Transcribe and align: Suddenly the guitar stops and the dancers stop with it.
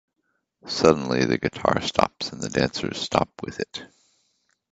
Suddenly 0.65 1.25
the 1.25 1.37
guitar 1.37 1.79
stops 1.79 2.31
and 2.31 2.41
the 2.41 2.49
dancers 2.49 2.99
stop 2.99 3.29
with 3.43 3.59
it. 3.59 3.83